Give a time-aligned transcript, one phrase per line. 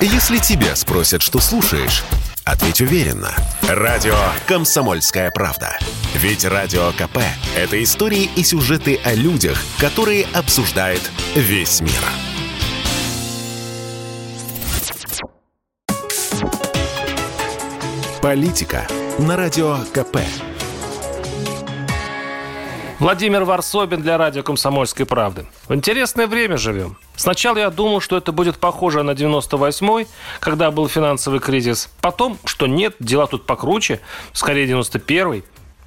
[0.00, 2.04] Если тебя спросят, что слушаешь,
[2.44, 3.34] ответь уверенно.
[3.62, 4.14] Радио
[4.46, 5.78] «Комсомольская правда».
[6.14, 7.18] Ведь Радио КП–
[7.56, 11.00] это истории и сюжеты о людях, которые обсуждает
[11.34, 11.92] весь мир.
[18.20, 18.86] Политика
[19.18, 20.18] на Радио КП.
[22.98, 25.44] Владимир Варсобин для радио «Комсомольской правды».
[25.68, 26.96] В интересное время живем.
[27.14, 30.06] Сначала я думал, что это будет похоже на 98-й,
[30.40, 31.90] когда был финансовый кризис.
[32.00, 34.00] Потом, что нет, дела тут покруче,
[34.32, 35.44] скорее 91-й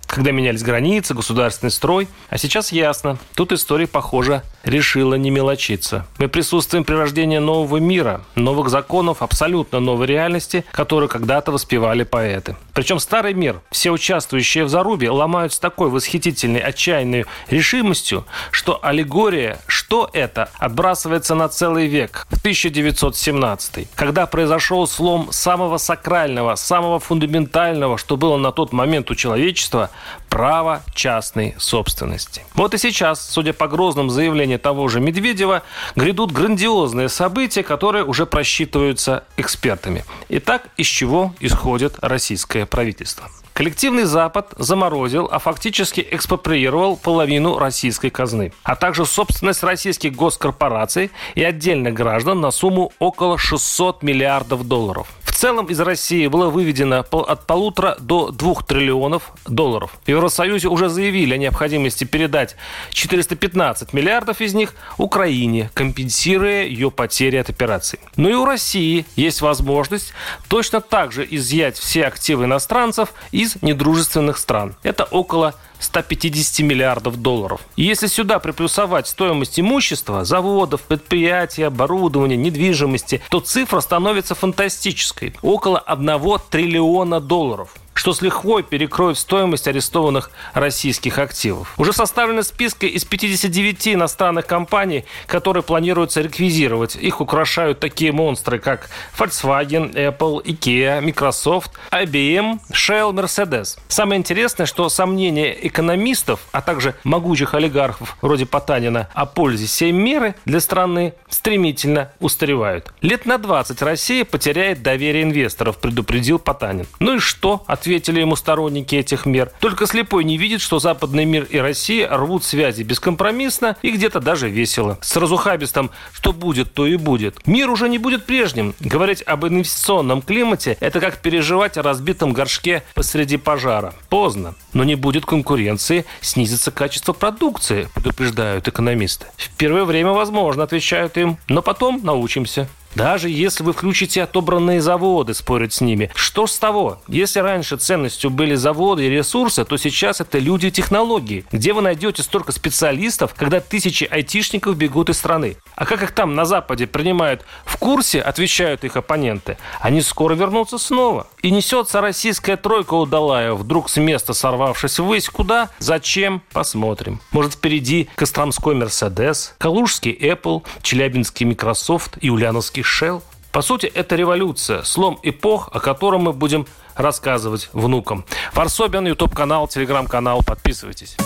[0.10, 2.08] когда менялись границы, государственный строй.
[2.30, 6.08] А сейчас ясно, тут история, похоже, решила не мелочиться.
[6.18, 12.56] Мы присутствуем при рождении нового мира, новых законов, абсолютно новой реальности, которую когда-то воспевали поэты.
[12.74, 19.60] Причем старый мир, все участвующие в зарубе, ломают с такой восхитительной, отчаянной решимостью, что аллегория
[19.90, 27.98] «что это?» отбрасывается на целый век, в 1917 когда произошел слом самого сакрального, самого фундаментального,
[27.98, 29.90] что было на тот момент у человечества,
[30.30, 32.46] право частной собственности.
[32.54, 35.64] Вот и сейчас, судя по грозному заявлению того же Медведева,
[35.96, 40.06] грядут грандиозные события, которые уже просчитываются экспертами.
[40.30, 43.28] Итак, из чего исходит российское правительство?
[43.60, 51.44] Коллективный Запад заморозил, а фактически экспроприировал половину российской казны, а также собственность российских госкорпораций и
[51.44, 55.10] отдельных граждан на сумму около 600 миллиардов долларов.
[55.40, 59.98] Целом из России было выведено от полутора до двух триллионов долларов.
[60.04, 62.58] В Евросоюзе уже заявили о необходимости передать
[62.92, 68.00] 415 миллиардов из них Украине, компенсируя ее потери от операций.
[68.18, 70.12] Но и у России есть возможность
[70.50, 74.76] точно так же изъять все активы иностранцев из недружественных стран.
[74.84, 77.62] Это около 150 миллиардов долларов.
[77.76, 85.34] И если сюда приплюсовать стоимость имущества, заводов, предприятий, оборудования, недвижимости, то цифра становится фантастической.
[85.42, 86.20] Около 1
[86.50, 91.74] триллиона долларов что с лихвой перекроет стоимость арестованных российских активов.
[91.78, 96.96] Уже составлены списки из 59 иностранных компаний, которые планируется реквизировать.
[96.96, 103.78] Их украшают такие монстры, как Volkswagen, Apple, IKEA, Microsoft, IBM, Shell, Mercedes.
[103.90, 110.36] Самое интересное, что сомнения экономистов, а также могучих олигархов вроде Потанина о пользе сей меры
[110.46, 112.94] для страны стремительно устаревают.
[113.02, 116.88] Лет на 20 Россия потеряет доверие инвесторов, предупредил Потанин.
[117.02, 117.66] Ну и что?
[117.68, 119.52] Ответ ответили ему сторонники этих мер.
[119.60, 124.48] Только слепой не видит, что западный мир и Россия рвут связи бескомпромиссно и где-то даже
[124.48, 125.00] весело.
[125.02, 127.48] С разухабистом «что будет, то и будет».
[127.48, 128.76] Мир уже не будет прежним.
[128.80, 133.96] Говорить об инвестиционном климате– это как переживать о разбитом горшке посреди пожара.
[134.10, 134.54] Поздно.
[134.74, 139.26] Но не будет конкуренции, снизится качество продукции, предупреждают экономисты.
[139.36, 142.70] В первое время возможно, отвечают им, но потом научимся.
[142.96, 146.12] Даже если вы включите отобранные заводы, спорят с ними.
[146.16, 147.02] Что с того?
[147.08, 151.46] Если раньше ценностью были заводы и ресурсы, то сейчас это люди и технологии.
[151.52, 155.58] Где вы найдете столько специалистов, когда тысячи айтишников бегут из страны?
[155.76, 160.78] А как их там на Западе принимают в курсе, отвечают их оппоненты, они скоро вернутся
[160.78, 161.28] снова.
[161.42, 165.30] И несется российская тройка удалая, вдруг с места сорвавшись ввысь.
[165.30, 165.70] Куда?
[165.80, 166.42] Зачем?
[166.52, 167.22] Посмотрим.
[167.32, 173.22] Может, впереди Костромской Мерседес, Калужский Apple, Челябинский Microsoft и Ульяновский американский Shell.
[173.52, 178.26] По сути, это революция, слом эпох, о котором мы будем рассказывать внукам.
[178.54, 180.44] Варсобин, YouTube-канал, телеграм-канал.
[180.46, 181.18] Подписывайтесь.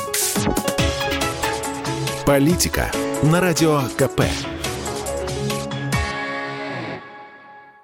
[2.26, 2.92] Политика
[3.24, 4.53] на Радио КП.